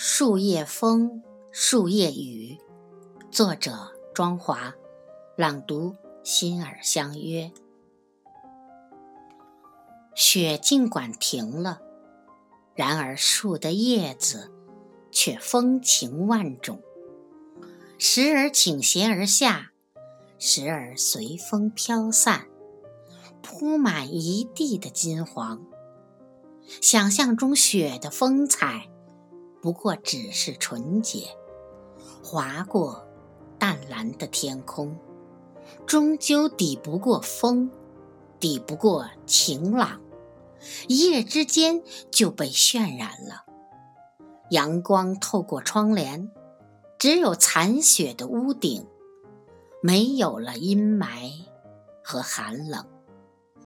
[0.00, 2.56] 树叶风，树叶雨。
[3.32, 4.72] 作者：庄华。
[5.36, 7.50] 朗读：心儿相约。
[10.14, 11.80] 雪尽管停了，
[12.76, 14.52] 然而树的叶子
[15.10, 16.80] 却风情万种，
[17.98, 19.72] 时而倾斜而下，
[20.38, 22.46] 时而随风飘散，
[23.42, 25.60] 铺满一地的金黄。
[26.80, 28.88] 想象中雪的风采。
[29.60, 31.28] 不过只是纯洁，
[32.22, 33.06] 划过
[33.58, 34.96] 淡蓝的天空，
[35.86, 37.70] 终究抵不过风，
[38.38, 40.00] 抵不过晴朗，
[40.86, 43.44] 一夜之间就被渲染了。
[44.50, 46.30] 阳光透过窗帘，
[46.98, 48.86] 只有残雪的屋顶，
[49.82, 51.32] 没有了阴霾
[52.02, 52.86] 和寒冷。